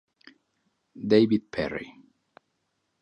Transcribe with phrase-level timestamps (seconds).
[1.11, 1.85] David Perry.